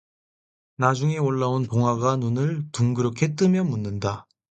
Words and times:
나중에 0.77 1.19
올라온 1.19 1.61
동화가 1.67 2.15
눈을 2.15 2.71
둥그렇게 2.71 3.35
뜨며 3.35 3.63
묻는다. 3.65 4.27